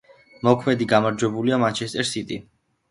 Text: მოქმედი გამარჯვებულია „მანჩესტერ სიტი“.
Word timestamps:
მოქმედი 0.47 0.87
გამარჯვებულია 0.95 1.61
„მანჩესტერ 1.67 2.11
სიტი“. 2.15 2.45